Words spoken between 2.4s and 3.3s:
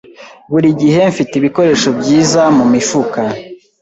mumifuka.